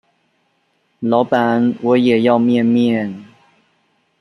[0.99, 3.23] 老闆我也要麵麵